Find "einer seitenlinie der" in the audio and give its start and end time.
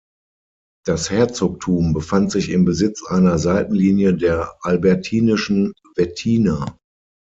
3.05-4.55